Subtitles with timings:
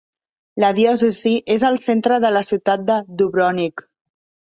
[0.63, 3.91] La diòcesi és al centre de la ciutat de Dubrovnik.